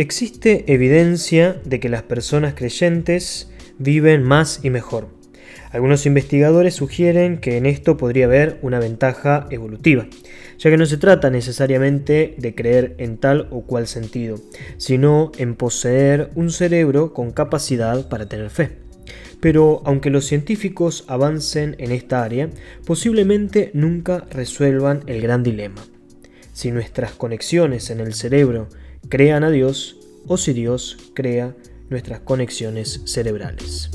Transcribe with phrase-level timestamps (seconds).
[0.00, 5.08] Existe evidencia de que las personas creyentes viven más y mejor.
[5.72, 10.06] Algunos investigadores sugieren que en esto podría haber una ventaja evolutiva,
[10.58, 14.38] ya que no se trata necesariamente de creer en tal o cual sentido,
[14.78, 18.70] sino en poseer un cerebro con capacidad para tener fe.
[19.38, 22.48] Pero aunque los científicos avancen en esta área,
[22.86, 25.84] posiblemente nunca resuelvan el gran dilema.
[26.54, 28.68] Si nuestras conexiones en el cerebro
[29.08, 29.96] crean a Dios
[30.26, 31.54] o si Dios crea
[31.88, 33.90] nuestras conexiones cerebrales.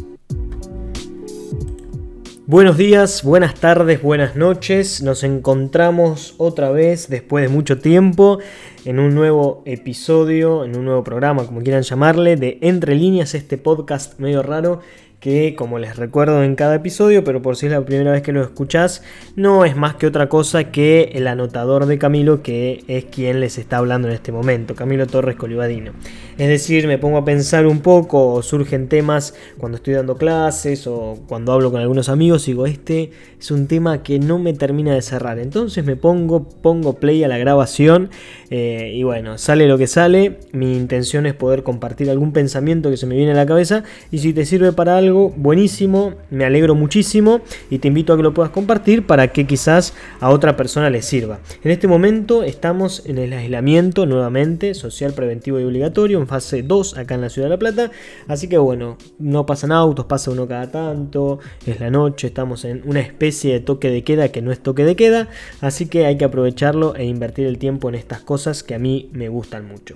[2.48, 5.02] Buenos días, buenas tardes, buenas noches.
[5.02, 8.38] Nos encontramos otra vez después de mucho tiempo
[8.86, 13.58] en un nuevo episodio, en un nuevo programa, como quieran llamarle, de Entre líneas, este
[13.58, 14.82] podcast medio raro
[15.26, 18.32] que como les recuerdo en cada episodio, pero por si es la primera vez que
[18.32, 19.02] lo escuchás,
[19.36, 23.58] no es más que otra cosa que el anotador de Camilo, que es quien les
[23.58, 25.94] está hablando en este momento, Camilo Torres Colibadino.
[26.38, 30.86] Es decir, me pongo a pensar un poco, o surgen temas cuando estoy dando clases
[30.86, 34.94] o cuando hablo con algunos amigos, digo, este es un tema que no me termina
[34.94, 35.40] de cerrar.
[35.40, 38.12] Entonces me pongo, pongo play a la grabación
[38.50, 40.40] eh, y bueno, sale lo que sale.
[40.52, 44.20] Mi intención es poder compartir algún pensamiento que se me viene a la cabeza y
[44.20, 48.34] si te sirve para algo, buenísimo, me alegro muchísimo y te invito a que lo
[48.34, 51.40] puedas compartir para que quizás a otra persona le sirva.
[51.64, 56.98] En este momento estamos en el aislamiento nuevamente, social, preventivo y obligatorio, en fase 2
[56.98, 57.92] acá en la ciudad de La Plata,
[58.28, 62.82] así que bueno, no pasan autos, pasa uno cada tanto, es la noche, estamos en
[62.86, 65.30] una especie de toque de queda que no es toque de queda,
[65.62, 69.10] así que hay que aprovecharlo e invertir el tiempo en estas cosas que a mí
[69.14, 69.96] me gustan mucho.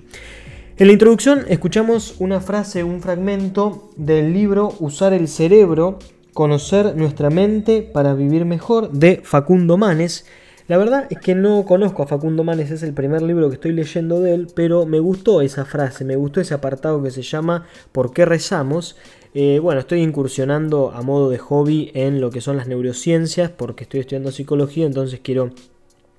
[0.80, 5.98] En la introducción escuchamos una frase, un fragmento del libro Usar el cerebro,
[6.32, 10.24] conocer nuestra mente para vivir mejor de Facundo Manes.
[10.68, 13.72] La verdad es que no conozco a Facundo Manes, es el primer libro que estoy
[13.72, 17.66] leyendo de él, pero me gustó esa frase, me gustó ese apartado que se llama
[17.92, 18.96] ¿Por qué rezamos?
[19.34, 23.84] Eh, bueno, estoy incursionando a modo de hobby en lo que son las neurociencias, porque
[23.84, 25.50] estoy estudiando psicología, entonces quiero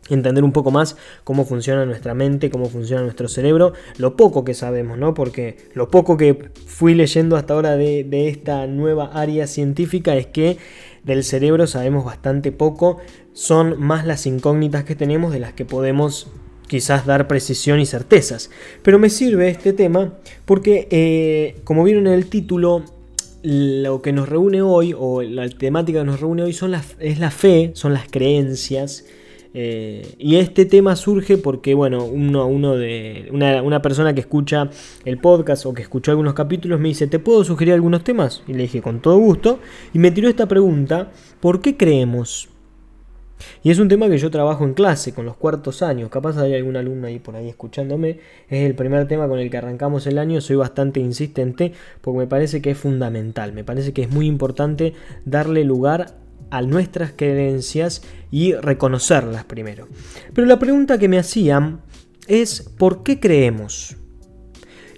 [0.10, 4.54] entender un poco más cómo funciona nuestra mente, cómo funciona nuestro cerebro, lo poco que
[4.54, 5.14] sabemos, ¿no?
[5.14, 10.58] Porque lo poco que fui leyendo hasta ahora de, esta nueva área científica es que
[11.04, 12.98] del cerebro sabemos bastante poco,
[13.34, 16.28] son más las incógnitas que tenemos de las que podemos
[16.68, 18.50] quizás dar precisión y certezas.
[18.84, 20.14] Pero me sirve este tema
[20.46, 22.84] porque, eh, como vieron en el título,
[23.44, 27.32] lo que nos reúne hoy, o la temática que nos reúne hoy, son es la
[27.32, 29.06] fe, son las creencias,
[29.54, 34.70] eh, y este tema surge porque, bueno, uno, de, una, persona que escucha
[35.06, 38.44] el podcast o que escuchó algunos capítulos me dice, ¿te puedo sugerir algunos temas?
[38.48, 39.60] Y le dije, con todo gusto.
[39.94, 42.50] Y me tiró esta pregunta, ¿por qué creemos?
[43.64, 46.10] Y es un tema que yo trabajo en clase con los cuartos años.
[46.10, 48.20] Capaz hay algún alumno ahí por ahí escuchándome.
[48.50, 50.42] Es el primer tema con el que arrancamos el año.
[50.42, 53.52] Soy bastante insistente porque me parece que es fundamental.
[53.54, 54.94] Me parece que es muy importante
[55.26, 56.21] darle lugar
[56.52, 59.88] a nuestras creencias y reconocerlas primero.
[60.34, 61.82] Pero la pregunta que me hacían
[62.28, 63.96] es ¿por qué creemos?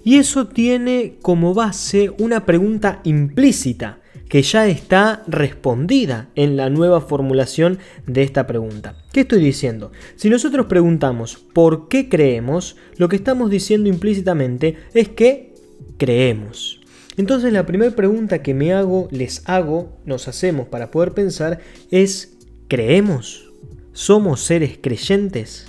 [0.04, 7.00] Y eso tiene como base una pregunta implícita que ya está respondida en la nueva
[7.00, 8.96] formulación de esta pregunta.
[9.12, 9.92] ¿Qué estoy diciendo?
[10.16, 12.76] Si nosotros preguntamos ¿por qué creemos?
[12.96, 15.54] Lo que estamos diciendo implícitamente es que
[15.96, 16.83] creemos.
[17.16, 21.60] Entonces la primera pregunta que me hago, les hago, nos hacemos para poder pensar
[21.90, 22.36] es,
[22.68, 23.52] ¿creemos?
[23.92, 25.66] ¿Somos seres creyentes?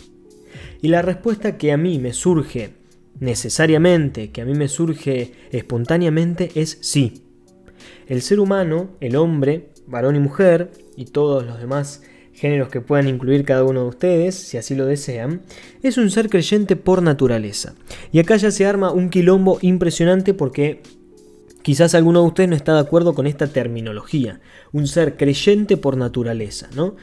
[0.81, 2.71] Y la respuesta que a mí me surge
[3.19, 7.23] necesariamente, que a mí me surge espontáneamente, es sí.
[8.07, 12.01] El ser humano, el hombre, varón y mujer, y todos los demás
[12.33, 15.41] géneros que puedan incluir cada uno de ustedes, si así lo desean,
[15.81, 17.75] es un ser creyente por naturaleza.
[18.11, 20.81] Y acá ya se arma un quilombo impresionante porque
[21.65, 24.39] Quizás alguno de ustedes no está de acuerdo con esta terminología.
[24.71, 26.95] Un ser creyente por naturaleza, ¿no?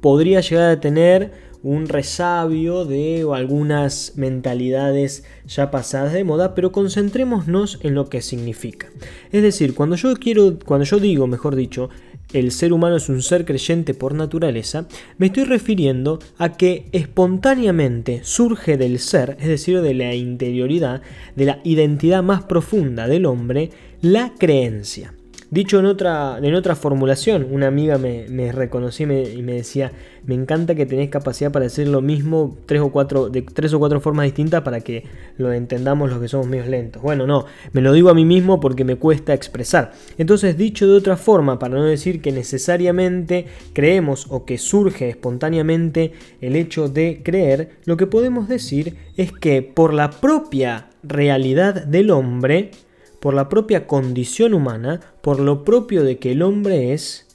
[0.00, 1.30] Podría llegar a tener
[1.62, 8.88] un resabio de algunas mentalidades ya pasadas de moda, pero concentrémonos en lo que significa.
[9.30, 11.88] Es decir, cuando yo quiero, cuando yo digo, mejor dicho,
[12.32, 14.86] el ser humano es un ser creyente por naturaleza,
[15.16, 21.02] me estoy refiriendo a que espontáneamente surge del ser, es decir, de la interioridad,
[21.36, 25.12] de la identidad más profunda del hombre, la creencia.
[25.50, 29.92] Dicho en otra, en otra formulación, una amiga me, me reconoció y me, decía,
[30.26, 33.78] me encanta que tenés capacidad para decir lo mismo tres o cuatro, de tres o
[33.78, 35.04] cuatro formas distintas para que
[35.38, 37.00] lo entendamos los que somos medios lentos.
[37.00, 39.92] Bueno, no, me lo digo a mí mismo porque me cuesta expresar.
[40.18, 46.12] Entonces, dicho de otra forma, para no decir que necesariamente creemos o que surge espontáneamente
[46.42, 52.10] el hecho de creer, lo que podemos decir es que por la propia realidad del
[52.10, 52.70] hombre,
[53.20, 57.26] por la propia condición humana, por lo propio de que el hombre es,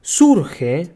[0.00, 0.90] surge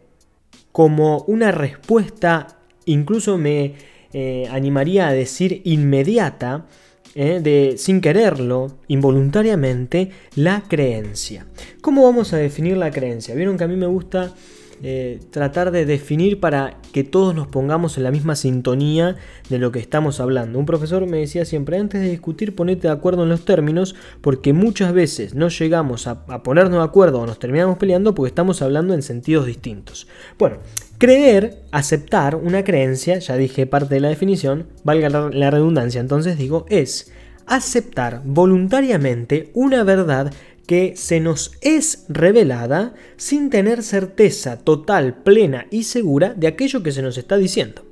[0.72, 3.74] como una respuesta, incluso me
[4.12, 6.66] eh, animaría a decir inmediata,
[7.14, 11.46] eh, de sin quererlo, involuntariamente, la creencia.
[11.80, 13.34] ¿Cómo vamos a definir la creencia?
[13.34, 14.34] Vieron que a mí me gusta
[14.82, 19.16] eh, tratar de definir para que todos nos pongamos en la misma sintonía
[19.48, 20.58] de lo que estamos hablando.
[20.58, 24.52] Un profesor me decía siempre, antes de discutir, ponete de acuerdo en los términos, porque
[24.52, 28.94] muchas veces no llegamos a, ponernos de acuerdo o nos terminamos peleando porque estamos hablando
[28.94, 30.06] en sentidos distintos.
[30.38, 30.58] Bueno,
[30.98, 36.66] creer, aceptar una creencia, ya dije parte de la definición, valga la redundancia, entonces digo,
[36.68, 37.12] es
[37.46, 40.32] aceptar voluntariamente una verdad
[40.66, 46.92] que se nos es revelada sin tener certeza total, plena y segura de aquello que
[46.92, 47.82] se nos está diciendo.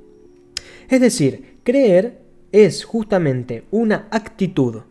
[0.89, 2.19] Es decir, creer
[2.51, 4.81] es justamente una actitud,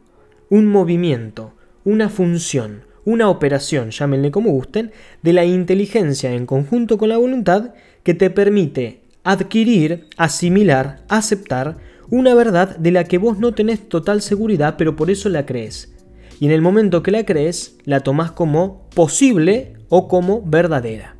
[0.51, 1.55] un movimiento,
[1.85, 4.93] una función, una operación, llámenle como gusten,
[5.23, 11.77] de la inteligencia en conjunto con la voluntad que te permite adquirir, asimilar, aceptar
[12.11, 15.94] una verdad de la que vos no tenés total seguridad, pero por eso la crees
[16.41, 21.17] y en el momento que la crees, la tomas como posible o como verdadera.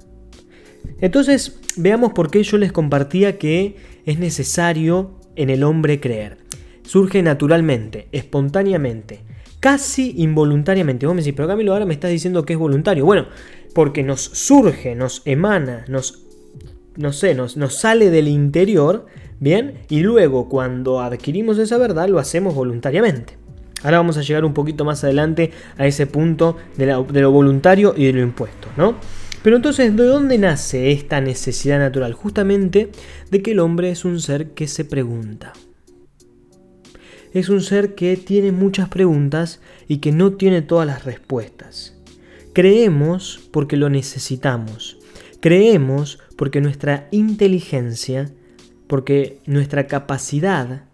[1.01, 3.77] Entonces, veamos por qué yo les compartía que
[4.07, 6.39] es necesario en el hombre creer.
[6.83, 9.21] Surge naturalmente, espontáneamente,
[9.61, 11.07] casi involuntariamente.
[11.07, 13.05] Vos me decís, pero Camilo, ahora me estás diciendo que es voluntario.
[13.05, 13.27] Bueno,
[13.75, 16.27] porque nos surge, nos emana, nos,
[16.97, 19.07] no sé, nos sale del interior,
[19.41, 19.81] ¿bien?
[19.89, 23.44] Y luego cuando adquirimos esa verdad lo hacemos voluntariamente.
[23.85, 28.07] Ahora vamos a llegar un poquito más adelante a ese punto de, lo voluntario y
[28.07, 28.97] de lo impuesto, ¿no?
[29.43, 32.15] Pero entonces, ¿de dónde nace esta necesidad natural?
[32.15, 32.91] Justamente
[33.31, 35.53] de que el hombre es un ser que se pregunta.
[37.35, 41.95] Es un ser que tiene muchas preguntas y que no tiene todas las respuestas.
[42.55, 44.97] Creemos porque lo necesitamos.
[45.41, 48.31] Creemos porque nuestra inteligencia,
[48.87, 50.85] porque nuestra capacidad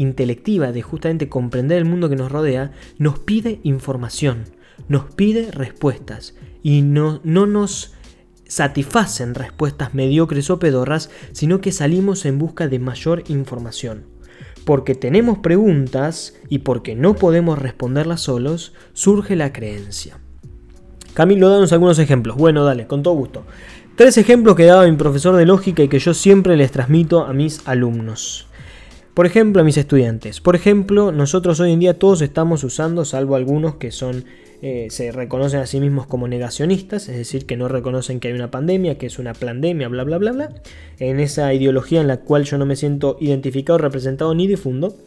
[0.00, 4.44] intelectiva de justamente comprender el mundo que nos rodea, nos pide información,
[4.88, 7.94] nos pide respuestas y no, no nos
[8.46, 14.06] satisfacen respuestas mediocres o pedorras, sino que salimos en busca de mayor información.
[14.64, 20.18] Porque tenemos preguntas y porque no podemos responderlas solos, surge la creencia.
[21.14, 22.36] Camilo, danos algunos ejemplos.
[22.36, 23.44] Bueno, dale, con todo gusto.
[23.96, 27.32] Tres ejemplos que daba mi profesor de lógica y que yo siempre les transmito a
[27.32, 28.49] mis alumnos.
[29.14, 30.40] Por ejemplo, a mis estudiantes.
[30.40, 34.24] Por ejemplo, nosotros hoy en día todos estamos usando, salvo algunos que son
[34.62, 38.34] eh, se reconocen a sí mismos como negacionistas, es decir, que no reconocen que hay
[38.34, 40.54] una pandemia, que es una pandemia, bla, bla, bla, bla.
[40.98, 44.98] En esa ideología en la cual yo no me siento identificado, representado ni difundo.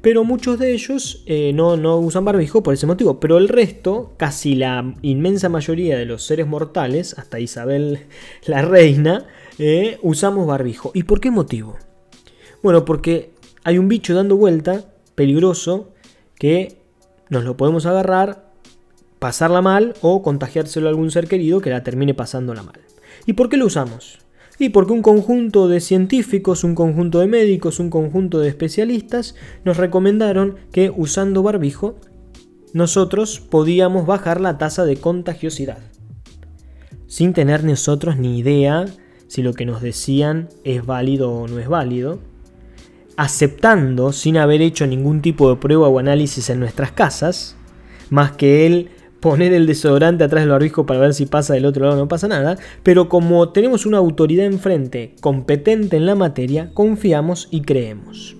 [0.00, 3.20] Pero muchos de ellos eh, no, no usan barbijo por ese motivo.
[3.20, 8.06] Pero el resto, casi la inmensa mayoría de los seres mortales, hasta Isabel
[8.46, 9.26] la reina,
[9.58, 10.90] eh, usamos barbijo.
[10.94, 11.76] ¿Y por qué motivo?
[12.62, 13.31] Bueno, porque
[13.64, 15.92] hay un bicho dando vuelta, peligroso,
[16.38, 16.78] que
[17.30, 18.50] nos lo podemos agarrar,
[19.18, 22.80] pasarla mal o contagiárselo a algún ser querido que la termine pasándola mal.
[23.26, 24.18] ¿Y por qué lo usamos?
[24.58, 29.76] Y porque un conjunto de científicos, un conjunto de médicos, un conjunto de especialistas nos
[29.76, 31.96] recomendaron que usando barbijo
[32.72, 35.78] nosotros podíamos bajar la tasa de contagiosidad.
[37.06, 38.86] Sin tener nosotros ni idea
[39.28, 42.18] si lo que nos decían es válido o no es válido
[43.16, 47.56] aceptando, sin haber hecho ningún tipo de prueba o análisis en nuestras casas,
[48.10, 48.90] más que él
[49.20, 52.26] poner el desodorante atrás del barbijo para ver si pasa del otro lado no pasa
[52.26, 58.36] nada, pero como tenemos una autoridad enfrente competente en la materia, confiamos y creemos.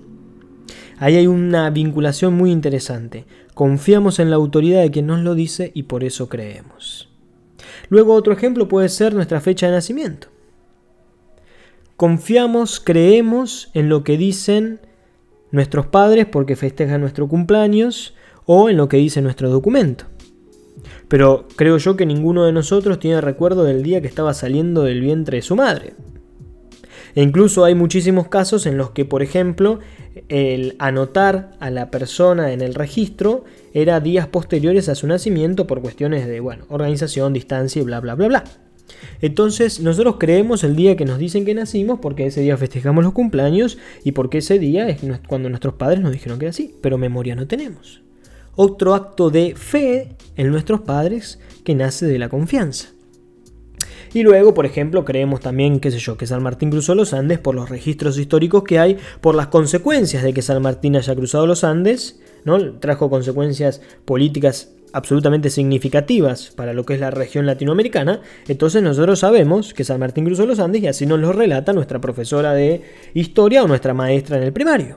[0.98, 3.26] Ahí hay una vinculación muy interesante.
[3.54, 7.08] Confiamos en la autoridad de quien nos lo dice y por eso creemos.
[7.88, 10.31] Luego otro ejemplo puede ser nuestra fecha de nacimiento.
[12.02, 14.80] Confiamos, creemos en lo que dicen
[15.52, 20.06] nuestros padres porque festejan nuestro cumpleaños o en lo que dice nuestro documento.
[21.06, 25.00] Pero creo yo que ninguno de nosotros tiene recuerdo del día que estaba saliendo del
[25.00, 25.94] vientre de su madre.
[27.14, 29.78] E incluso hay muchísimos casos en los que, por ejemplo,
[30.28, 33.44] el anotar a la persona en el registro
[33.74, 38.16] era días posteriores a su nacimiento por cuestiones de, bueno, organización, distancia y bla, bla,
[38.16, 38.44] bla, bla.
[39.20, 43.12] Entonces nosotros creemos el día que nos dicen que nacimos porque ese día festejamos los
[43.12, 46.98] cumpleaños y porque ese día es cuando nuestros padres nos dijeron que era así, pero
[46.98, 48.02] memoria no tenemos.
[48.54, 52.88] Otro acto de fe en nuestros padres que nace de la confianza.
[54.14, 57.38] Y luego, por ejemplo, creemos también, qué sé yo, que San Martín cruzó los Andes
[57.38, 61.46] por los registros históricos que hay, por las consecuencias de que San Martín haya cruzado
[61.46, 62.74] los Andes, ¿no?
[62.74, 69.74] Trajo consecuencias políticas absolutamente significativas para lo que es la región latinoamericana, entonces nosotros sabemos
[69.74, 72.82] que San Martín cruzó los Andes y así nos lo relata nuestra profesora de
[73.14, 74.96] historia o nuestra maestra en el primario.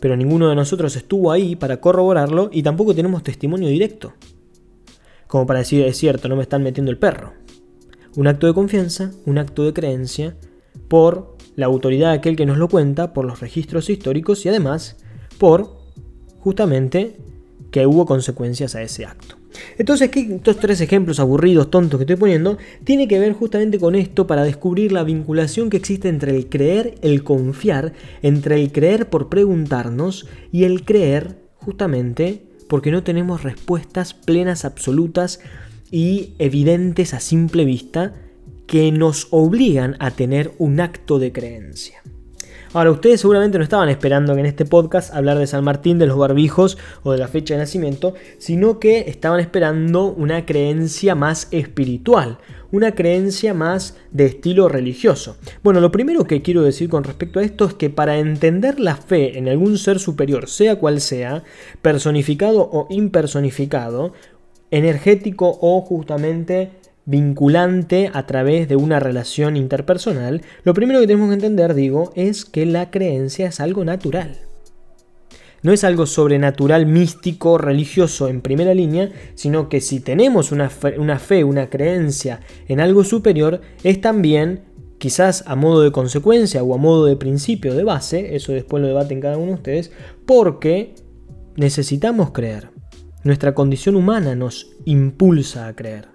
[0.00, 4.14] Pero ninguno de nosotros estuvo ahí para corroborarlo y tampoco tenemos testimonio directo.
[5.26, 7.32] Como para decir, es cierto, no me están metiendo el perro.
[8.16, 10.36] Un acto de confianza, un acto de creencia
[10.88, 14.96] por la autoridad de aquel que nos lo cuenta, por los registros históricos y además
[15.38, 15.78] por
[16.38, 17.16] justamente
[17.74, 19.34] que hubo consecuencias a ese acto.
[19.78, 24.28] Entonces, estos tres ejemplos aburridos, tontos que estoy poniendo, tiene que ver justamente con esto
[24.28, 29.28] para descubrir la vinculación que existe entre el creer, el confiar, entre el creer por
[29.28, 35.40] preguntarnos y el creer justamente porque no tenemos respuestas plenas, absolutas
[35.90, 38.14] y evidentes a simple vista
[38.68, 42.03] que nos obligan a tener un acto de creencia.
[42.74, 46.08] Ahora, ustedes seguramente no estaban esperando que en este podcast hablar de San Martín, de
[46.08, 51.46] los barbijos o de la fecha de nacimiento, sino que estaban esperando una creencia más
[51.52, 52.38] espiritual,
[52.72, 55.36] una creencia más de estilo religioso.
[55.62, 58.96] Bueno, lo primero que quiero decir con respecto a esto es que para entender la
[58.96, 61.44] fe en algún ser superior, sea cual sea,
[61.80, 64.14] personificado o impersonificado,
[64.72, 66.72] energético o justamente
[67.06, 72.44] vinculante a través de una relación interpersonal, lo primero que tenemos que entender, digo, es
[72.44, 74.38] que la creencia es algo natural.
[75.62, 81.44] No es algo sobrenatural, místico, religioso en primera línea, sino que si tenemos una fe,
[81.44, 84.64] una, creencia en algo superior, es también,
[84.98, 88.88] quizás a modo de consecuencia o a modo de principio, de base, eso después lo
[88.88, 89.90] debaten cada uno de ustedes,
[90.26, 90.96] porque
[91.56, 92.68] necesitamos creer.
[93.22, 96.13] Nuestra condición humana nos impulsa a creer.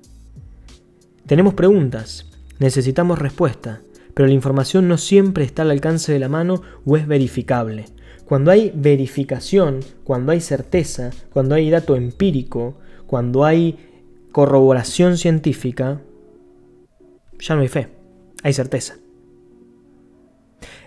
[1.29, 2.25] Tenemos preguntas,
[2.57, 3.83] necesitamos respuesta,
[4.15, 7.85] pero la información no siempre está al alcance de la mano o es verificable.
[8.25, 13.77] Cuando hay verificación, cuando hay certeza, cuando hay dato empírico, cuando hay
[14.31, 16.01] corroboración científica,
[17.37, 17.89] ya no hay fe,
[18.41, 18.95] hay certeza.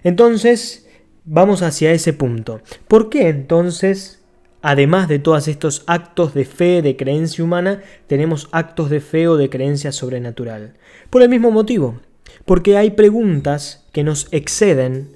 [0.02, 0.88] Entonces,
[1.24, 2.62] vamos hacia ese punto.
[2.88, 4.21] ¿Por qué entonces
[4.62, 9.36] Además de todos estos actos de fe, de creencia humana, tenemos actos de fe o
[9.36, 10.74] de creencia sobrenatural.
[11.10, 12.00] Por el mismo motivo,
[12.44, 15.08] porque hay preguntas que nos exceden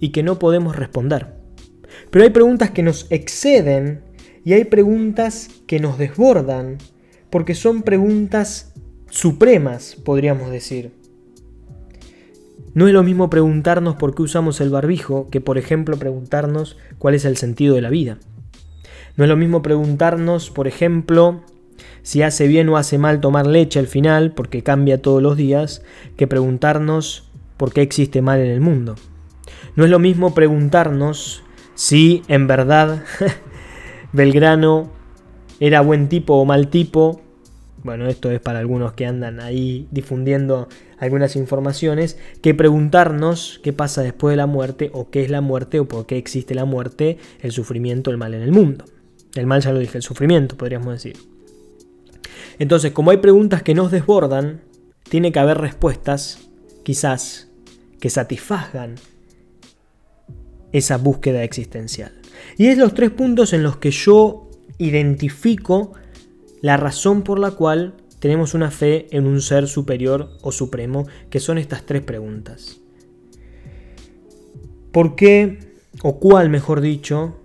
[0.00, 1.28] y que no podemos responder.
[2.10, 4.02] Pero hay preguntas que nos exceden
[4.44, 6.78] y hay preguntas que nos desbordan,
[7.30, 8.72] porque son preguntas
[9.10, 10.92] supremas, podríamos decir.
[12.74, 17.14] No es lo mismo preguntarnos por qué usamos el barbijo que, por ejemplo, preguntarnos cuál
[17.14, 18.18] es el sentido de la vida.
[19.18, 21.40] No es lo mismo preguntarnos, por ejemplo,
[22.02, 25.82] si hace bien o hace mal tomar leche al final, porque cambia todos los días,
[26.16, 28.94] que preguntarnos por qué existe mal en el mundo.
[29.74, 31.42] No es lo mismo preguntarnos
[31.74, 33.02] si en verdad
[34.12, 34.92] Belgrano
[35.58, 37.20] era buen tipo o mal tipo.
[37.82, 44.02] Bueno, esto es para algunos que andan ahí difundiendo algunas informaciones, que preguntarnos qué pasa
[44.02, 47.18] después de la muerte o qué es la muerte o por qué existe la muerte,
[47.40, 48.84] el sufrimiento, el mal en el mundo.
[49.34, 51.16] El mal ya lo dije, el sufrimiento, podríamos decir.
[52.58, 54.62] Entonces, como hay preguntas que nos desbordan,
[55.08, 56.38] tiene que haber respuestas,
[56.82, 57.48] quizás,
[58.00, 58.96] que satisfagan
[60.72, 62.12] esa búsqueda existencial.
[62.56, 65.92] Y es los tres puntos en los que yo identifico
[66.60, 71.40] la razón por la cual tenemos una fe en un ser superior o supremo, que
[71.40, 72.80] son estas tres preguntas.
[74.92, 77.37] ¿Por qué, o cuál mejor dicho,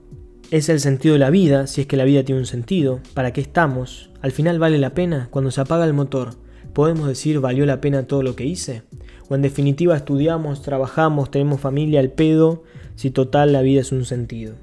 [0.54, 3.34] es el sentido de la vida, si es que la vida tiene un sentido, para
[3.34, 6.36] qué estamos, al final vale la pena, cuando se apaga el motor,
[6.74, 8.84] podemos decir valió la pena todo lo que hice,
[9.30, 12.62] o en definitiva estudiamos, trabajamos, tenemos familia al pedo,
[12.94, 14.54] si total la vida es un sentido.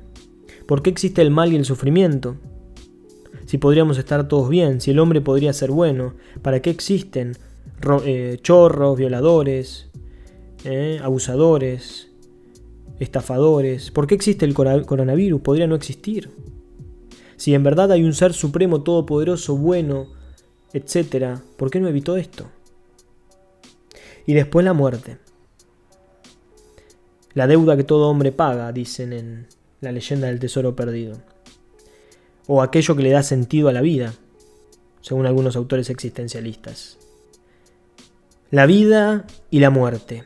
[0.68, 2.36] ¿Por qué existe el mal y el sufrimiento?
[3.46, 7.32] Si podríamos estar todos bien, si el hombre podría ser bueno, ¿para qué existen
[8.04, 9.90] eh, chorros, violadores,
[10.62, 12.09] eh, abusadores,
[13.00, 13.90] estafadores.
[13.90, 15.40] ¿Por qué existe el coronavirus?
[15.40, 16.30] Podría no existir.
[17.36, 20.08] Si en verdad hay un ser supremo, todopoderoso, bueno,
[20.74, 22.46] etc., ¿por qué no evitó esto?
[24.26, 25.18] Y después la muerte.
[27.32, 29.46] La deuda que todo hombre paga, dicen en
[29.80, 31.16] la leyenda del tesoro perdido.
[32.46, 34.12] O aquello que le da sentido a la vida,
[35.00, 36.98] según algunos autores existencialistas.
[38.50, 40.24] La vida y la muerte.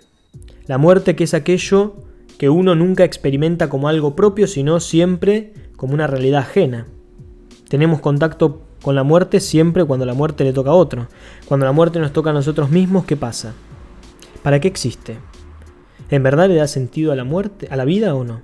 [0.67, 1.95] La muerte que es aquello
[2.45, 6.87] que uno nunca experimenta como algo propio, sino siempre como una realidad ajena.
[7.71, 11.09] Tenemos contacto con la muerte siempre cuando la muerte le toca a otro.
[11.47, 13.55] Cuando la muerte nos toca a nosotros mismos, ¿qué pasa?
[14.43, 15.17] ¿Para qué existe?
[16.11, 18.43] ¿En verdad le da sentido a la muerte, a la vida o no?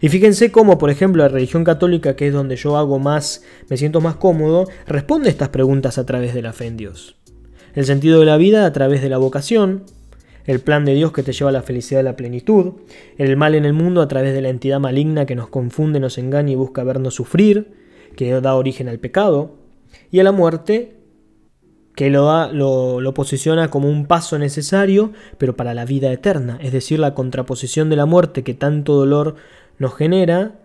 [0.00, 3.76] Y fíjense cómo, por ejemplo, la religión católica, que es donde yo hago más, me
[3.76, 7.16] siento más cómodo, responde estas preguntas a través de la fe en Dios.
[7.74, 9.84] El sentido de la vida a través de la vocación,
[10.48, 12.72] el plan de Dios que te lleva a la felicidad y la plenitud,
[13.18, 16.16] el mal en el mundo a través de la entidad maligna que nos confunde, nos
[16.16, 17.74] engaña y busca vernos sufrir,
[18.16, 19.56] que da origen al pecado,
[20.10, 20.96] y a la muerte
[21.94, 26.58] que lo, da, lo, lo, posiciona como un paso necesario, pero para la vida eterna,
[26.62, 29.34] es decir, la contraposición de la muerte que tanto dolor
[29.76, 30.60] nos genera,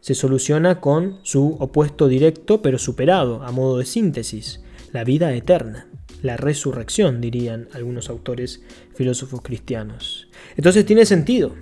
[0.00, 5.88] se soluciona con su opuesto directo, pero superado, a modo de síntesis, la vida eterna
[6.22, 8.62] la resurrección, dirían algunos autores
[8.94, 10.28] filósofos cristianos.
[10.56, 11.54] Entonces tiene sentido.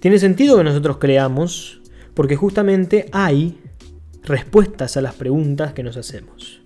[0.00, 1.80] Tiene sentido que nosotros creamos
[2.14, 3.58] porque justamente hay
[4.22, 6.60] respuestas a las preguntas que nos hacemos.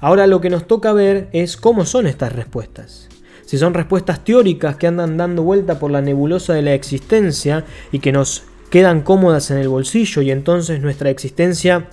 [0.00, 3.08] Ahora lo que nos toca ver es cómo son estas respuestas.
[3.44, 7.98] Si son respuestas teóricas que andan dando vuelta por la nebulosa de la existencia y
[7.98, 11.90] que nos quedan cómodas en el bolsillo y entonces nuestra existencia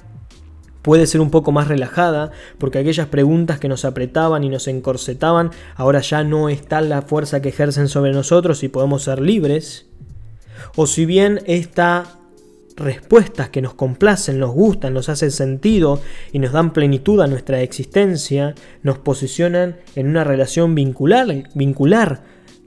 [0.82, 5.52] puede ser un poco más relajada, porque aquellas preguntas que nos apretaban y nos encorsetaban,
[5.76, 9.88] ahora ya no está la fuerza que ejercen sobre nosotros y podemos ser libres.
[10.76, 12.08] O si bien estas
[12.76, 17.62] respuestas que nos complacen, nos gustan, nos hacen sentido y nos dan plenitud a nuestra
[17.62, 22.24] existencia, nos posicionan en una relación vincular, vincular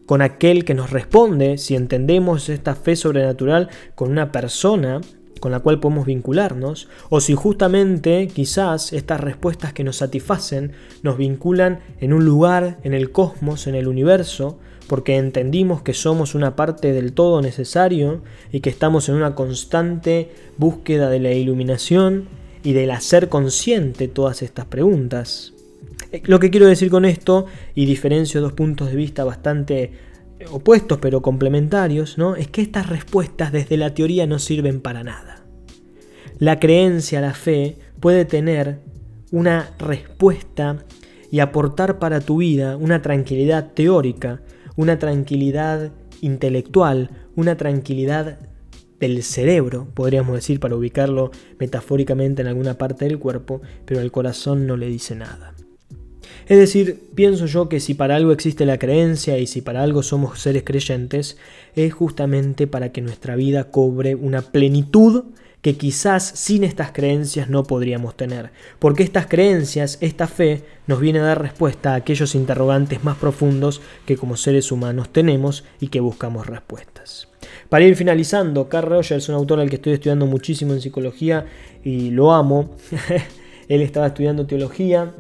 [0.07, 5.01] con aquel que nos responde, si entendemos esta fe sobrenatural con una persona,
[5.43, 10.71] con la cual podemos vincularnos, o si justamente quizás estas respuestas que nos satisfacen
[11.03, 16.37] nos vinculan en un lugar, en el cosmos, en el universo, porque entendimos que somos
[16.37, 18.23] una parte del todo necesario
[18.53, 22.29] y que estamos en una constante búsqueda de la iluminación
[22.63, 25.55] y del hacer consciente todas estas preguntas.
[26.13, 29.91] Eh, lo que quiero decir con esto, y diferencio dos puntos de vista bastante
[30.53, 32.37] opuestos pero complementarios, ¿no?
[32.37, 35.32] Es que estas respuestas desde la teoría no sirven para nada.
[36.43, 38.81] La creencia, la fe, puede tener
[39.31, 40.85] una respuesta
[41.31, 44.41] y aportar para tu vida una tranquilidad teórica,
[44.75, 48.41] una tranquilidad intelectual, una tranquilidad
[48.99, 54.67] del cerebro, podríamos decir, para ubicarlo metafóricamente en alguna parte del cuerpo, pero el corazón
[54.67, 55.55] no le dice nada.
[56.49, 60.03] Es decir, pienso yo que si para algo existe la creencia y si para algo
[60.03, 61.37] somos seres creyentes,
[61.77, 65.27] es justamente para que nuestra vida cobre una plenitud
[65.63, 71.21] que quizás sin estas creencias no podríamos tener, porque estas creencias, esta fe, nos viene
[71.21, 76.01] a dar respuesta a aquellos interrogantes más profundos que como seres humanos tenemos y que
[76.01, 77.29] buscamos respuestas.
[77.69, 81.47] Para ir finalizando, Carl Rogers un autor al que estoy estudiando muchísimo en psicología
[81.83, 82.77] y lo amo.
[83.69, 85.15] Él estaba estudiando teología,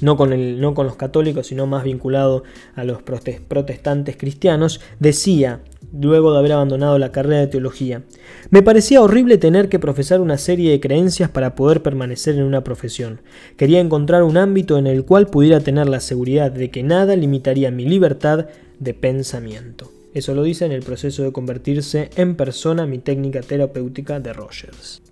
[0.00, 5.60] no con, el, no con los católicos, sino más vinculado a los protestantes cristianos, decía,
[5.92, 8.02] luego de haber abandonado la carrera de teología,
[8.50, 12.62] me parecía horrible tener que profesar una serie de creencias para poder permanecer en una
[12.62, 13.20] profesión.
[13.56, 17.70] Quería encontrar un ámbito en el cual pudiera tener la seguridad de que nada limitaría
[17.70, 18.46] mi libertad
[18.78, 19.90] de pensamiento.
[20.14, 25.02] Eso lo dice en el proceso de convertirse en persona mi técnica terapéutica de Rogers.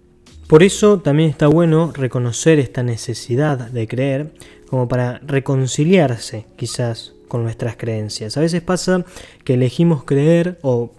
[0.46, 4.32] Por eso también está bueno reconocer esta necesidad de creer
[4.68, 8.36] como para reconciliarse quizás con nuestras creencias.
[8.36, 9.04] A veces pasa
[9.42, 10.92] que elegimos creer o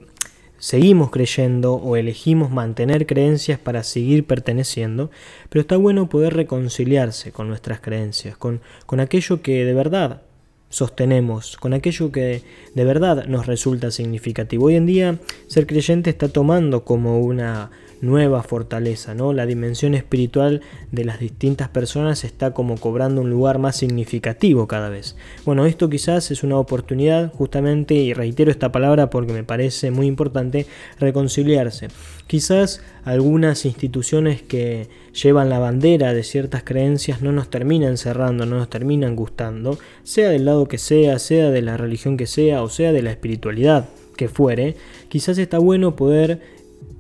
[0.58, 5.12] seguimos creyendo o elegimos mantener creencias para seguir perteneciendo,
[5.48, 10.24] pero está bueno poder reconciliarse con nuestras creencias, con, con aquello que de verdad
[10.68, 12.44] sostenemos, con aquello que
[12.74, 14.66] de verdad nos resulta significativo.
[14.66, 17.72] Hoy en día ser creyente está tomando como una
[18.02, 19.34] nueva fortaleza, ¿no?
[19.34, 24.90] La dimensión espiritual de las distintas personas está como cobrando un lugar más significativo cada
[24.90, 25.16] vez.
[25.46, 30.08] Bueno, esto quizás es una oportunidad justamente, y reitero esta palabra porque me parece muy
[30.08, 30.66] importante,
[31.00, 31.88] reconciliarse.
[32.28, 38.58] Quizás algunas instituciones que llevan la bandera de ciertas creencias no nos terminan cerrando, no
[38.58, 42.70] nos terminan gustando, sea del lado que sea, sea de la religión que sea o
[42.70, 44.76] sea de la espiritualidad que fuere,
[45.10, 46.55] quizás está bueno poder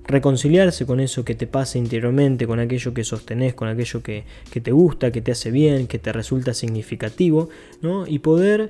[0.07, 4.71] reconciliarse con eso que te pasa interiormente, con aquello que sostenés, con aquello que, te
[4.71, 7.49] gusta, que te hace bien, que te resulta significativo,
[7.81, 8.05] ¿no?
[8.07, 8.69] y poder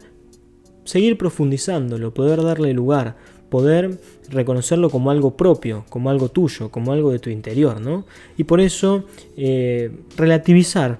[0.86, 3.18] seguir profundizándolo, poder darle lugar,
[3.50, 8.06] poder reconocerlo como algo propio, como algo tuyo, como algo de tu interior, ¿no?
[8.38, 9.06] Y por eso
[9.38, 11.00] eh, relativizar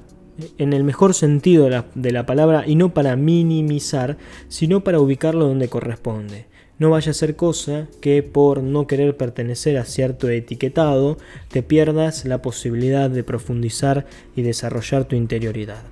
[0.58, 4.18] en el mejor sentido de la, de la palabra y no para minimizar,
[4.48, 6.46] sino para ubicarlo donde corresponde
[6.80, 11.18] no vaya a ser cosa que por no querer pertenecer a cierto etiquetado
[11.50, 15.84] te pierdas la posibilidad de profundizar y desarrollar tu interioridad.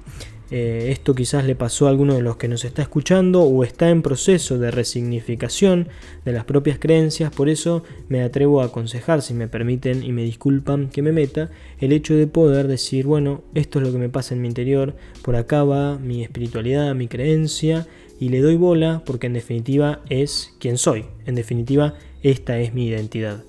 [0.56, 3.90] Eh, esto quizás le pasó a alguno de los que nos está escuchando o está
[3.90, 5.88] en proceso de resignificación
[6.26, 10.22] de las propias creencias, por eso me atrevo a aconsejar, si me permiten y me
[10.22, 14.10] disculpan que me meta, el hecho de poder decir, bueno, esto es lo que me
[14.10, 14.94] pasa en mi interior,
[15.24, 17.88] por acá va mi espiritualidad, mi creencia,
[18.24, 22.88] y le doy bola porque en definitiva es quien soy, en definitiva esta es mi
[22.88, 23.44] identidad.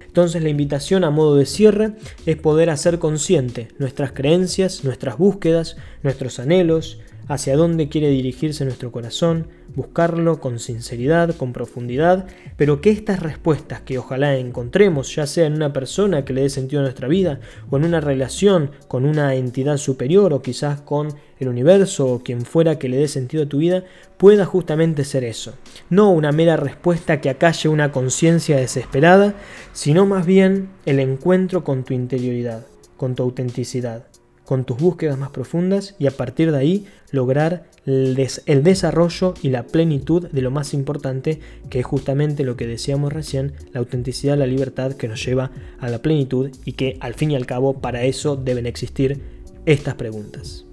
[0.00, 1.92] Entonces la invitación a modo de cierre
[2.24, 8.90] es poder hacer consciente nuestras creencias, nuestras búsquedas, nuestros anhelos, hacia dónde quiere dirigirse nuestro
[8.90, 15.46] corazón, buscarlo con sinceridad, con profundidad, pero que estas respuestas que ojalá encontremos, ya sea
[15.46, 19.04] en una persona que le dé sentido a nuestra vida, o en una relación con
[19.04, 23.44] una entidad superior, o quizás con el universo, o quien fuera que le dé sentido
[23.44, 23.84] a tu vida,
[24.16, 25.54] pueda justamente ser eso.
[25.90, 29.34] No una mera respuesta que acalle una conciencia desesperada,
[29.72, 34.06] sino más bien el encuentro con tu interioridad, con tu autenticidad
[34.44, 38.14] con tus búsquedas más profundas y a partir de ahí lograr el,
[38.62, 43.54] desarrollo y la plenitud de lo más importante que es justamente lo que decíamos recién,
[43.72, 45.50] la autenticidad, la libertad que nos lleva
[45.80, 49.22] a la plenitud y que al fin y al cabo para eso deben existir
[49.64, 50.66] estas preguntas.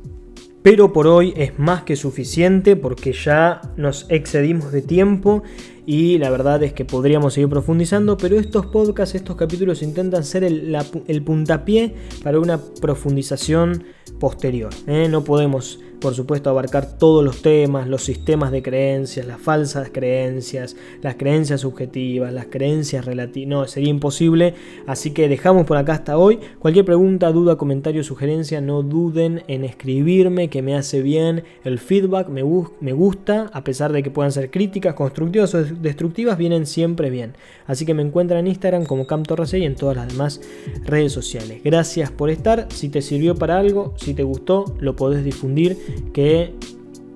[0.70, 5.42] Pero por hoy es más que suficiente porque ya nos excedimos de tiempo
[5.88, 10.44] y la verdad es que podríamos seguir profundizando, pero estos podcasts, estos capítulos intentan ser
[10.44, 13.84] el, puntapié para una profundización
[14.20, 14.70] posterior.
[14.86, 15.08] ¿eh?
[15.10, 20.76] No podemos por supuesto, abarcar todos los temas, los sistemas de creencias, las falsas creencias,
[21.02, 23.50] las creencias subjetivas, las creencias relativas.
[23.50, 24.54] No, sería imposible.
[24.88, 26.40] Así que dejamos por acá hasta hoy.
[26.60, 31.44] Cualquier pregunta, duda, comentario, sugerencia, no duden en escribirme, que me hace bien.
[31.64, 32.44] El feedback me,
[32.80, 37.34] me gusta, a pesar de que puedan ser críticas, constructivas o destructivas, vienen siempre bien.
[37.68, 40.42] Así que me encuentran en Instagram como CamTorres y en todas las demás
[40.86, 41.62] redes sociales.
[41.64, 42.68] Gracias por estar.
[42.72, 45.78] Si te sirvió para algo, si te gustó, lo podés difundir
[46.14, 46.54] que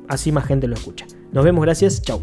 [0.07, 1.05] así más gente lo escucha.
[1.31, 2.21] Nos vemos, gracias, chao.